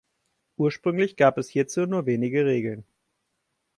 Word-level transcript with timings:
Ursprünglich 0.57 1.15
gab 1.15 1.37
es 1.37 1.49
hierzu 1.49 1.81
nur 1.85 2.07
wenige 2.07 2.43
Regeln. 2.43 2.85